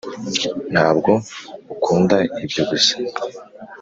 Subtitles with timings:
[0.73, 1.11] ntabwo
[1.73, 2.93] ukunda ibyo gusa?